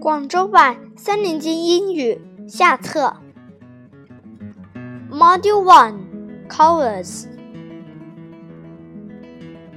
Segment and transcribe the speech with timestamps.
[0.00, 3.14] 广州版三年级英语下册。
[5.10, 5.94] Module One
[6.48, 7.26] Colors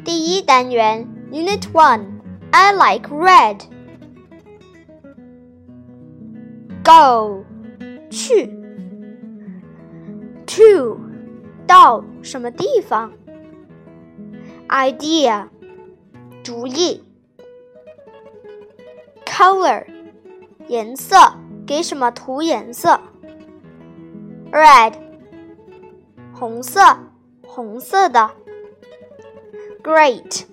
[0.05, 2.05] 第一单元 Unit One
[2.51, 3.63] I like red.
[6.83, 7.43] Go
[8.09, 8.47] 去
[10.45, 10.99] To
[11.67, 13.11] 到什么地方
[14.69, 15.49] Idea
[16.41, 17.04] 主意
[19.37, 19.85] Color
[20.69, 21.17] 颜色，
[21.67, 22.97] 给什么涂颜色
[24.49, 24.93] ？Red
[26.33, 26.79] 红色，
[27.45, 28.31] 红色的。
[29.83, 30.45] Great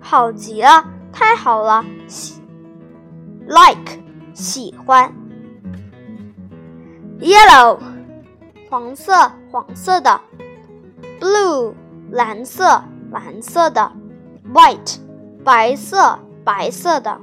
[0.00, 1.84] 好极了，太好了。
[2.08, 2.42] 喜
[3.46, 4.02] Like
[4.34, 5.14] 喜欢。
[7.20, 7.78] Yellow
[8.68, 9.12] 黄色，
[9.52, 10.20] 黄色的。
[11.20, 11.72] Blue
[12.10, 12.82] 蓝色，
[13.12, 13.92] 蓝色的。
[14.52, 14.96] White
[15.44, 17.20] 白色，白色的。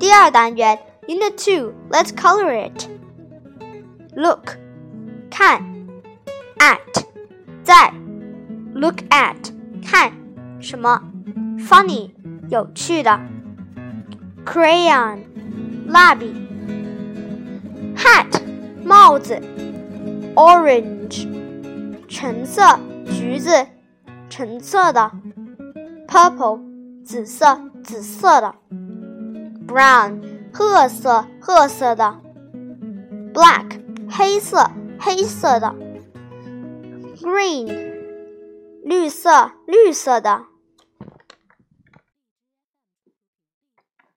[0.00, 4.56] 第二单元，Unit Two，Let's color it。Look，
[5.30, 5.62] 看，
[6.58, 7.04] at，
[7.62, 7.92] 在，
[8.74, 9.36] look at，
[9.84, 10.12] 看
[10.60, 11.02] 什么？
[11.58, 12.10] Funny，
[12.48, 13.20] 有趣的。
[14.44, 15.18] Crayon，
[15.86, 16.34] 蜡笔。
[17.96, 18.40] Hat，
[18.84, 19.40] 帽子。
[20.34, 21.26] Orange，
[22.08, 22.62] 橙色，
[23.06, 23.66] 橘子，
[24.28, 25.10] 橙色的。
[26.06, 26.60] Purple，
[27.04, 28.54] 紫色，紫色的。
[29.70, 30.20] brown
[30.52, 32.20] 褐色褐色的，
[33.32, 35.74] black 黑色黑色的，
[37.16, 37.66] green
[38.82, 40.46] 绿色绿色的。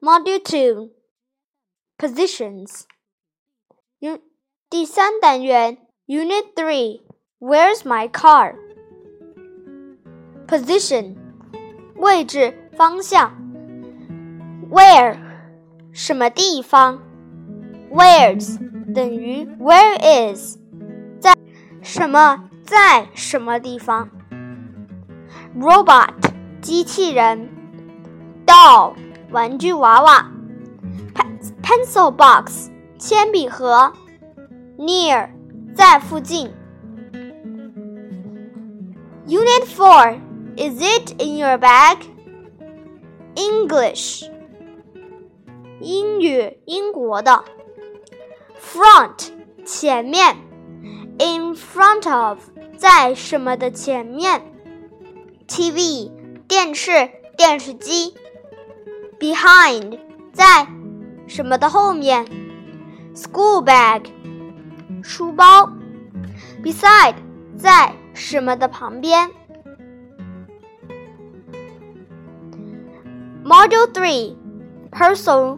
[0.01, 0.91] Module Two
[1.97, 2.83] Positions
[4.69, 7.01] 第三单元 Unit Three
[7.39, 8.55] Where's my car?
[10.47, 11.17] Position
[11.97, 13.35] 位置方向
[14.71, 15.17] Where
[15.93, 16.99] 什么地方？
[17.91, 18.57] Where's
[18.93, 20.57] 等于 Where is，
[21.19, 21.35] 在
[21.81, 24.09] 什么在什么地方？
[25.57, 26.13] Robot
[26.61, 27.49] 机器人，
[28.45, 28.93] Doll
[29.31, 30.31] 玩具娃娃，
[31.63, 33.93] Pencil box 铅笔盒，
[34.77, 35.29] Near
[35.75, 36.51] 在附近。
[39.27, 40.19] Unit Four
[40.57, 41.99] Is it in your bag?
[43.35, 44.23] English
[45.83, 47.43] 英语，英国的。
[48.61, 49.31] Front
[49.65, 50.35] 前面，
[51.17, 52.39] in front of
[52.77, 54.53] 在什么的前面。
[55.47, 56.11] TV
[56.47, 58.13] 电视，电视机。
[59.19, 59.99] Behind
[60.31, 60.67] 在
[61.27, 62.25] 什么的后面。
[63.15, 64.05] School bag
[65.01, 65.71] 书包。
[66.63, 67.15] Beside
[67.57, 69.31] 在什么的旁边。
[73.43, 74.35] Module Three
[74.91, 75.57] Personal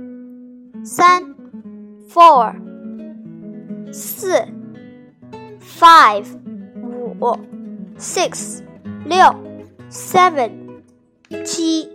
[0.83, 1.35] 三
[2.09, 2.55] ，four，
[3.93, 4.47] 四
[5.59, 6.25] ，five，
[6.81, 7.37] 五
[7.99, 8.63] ，six，
[9.05, 9.19] 六
[9.91, 10.81] ，seven，
[11.45, 11.87] 七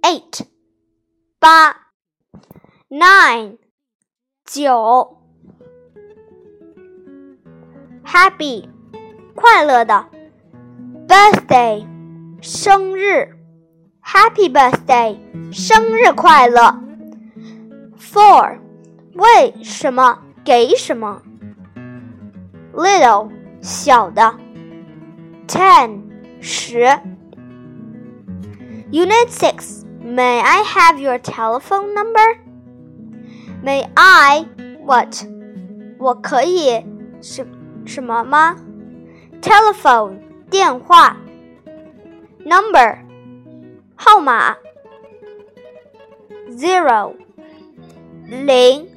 [0.00, 0.46] ，eight，
[1.38, 1.76] 八
[2.88, 3.58] ，nine，
[4.46, 5.18] 九
[8.02, 8.66] ，happy，
[9.34, 10.06] 快乐的
[11.06, 11.86] ，birthday，
[12.40, 13.36] 生日
[14.02, 15.18] ，happy birthday，
[15.52, 16.83] 生日快乐。
[17.99, 18.59] For，
[19.13, 20.19] 为什么？
[20.43, 21.21] 给什么？
[22.73, 23.29] Little，
[23.61, 24.35] 小的。
[25.47, 26.01] Ten，
[26.39, 26.85] 十。
[28.91, 34.45] Unit Six，May I have your telephone number？May I
[34.85, 35.25] what？
[35.99, 36.83] 我可以
[37.21, 37.45] 什
[37.85, 38.55] 什么吗？
[39.41, 40.19] Telephone，
[40.49, 41.17] 电话。
[42.45, 42.99] Number，
[43.95, 44.55] 号码。
[46.49, 47.13] Zero。
[48.26, 48.93] 零。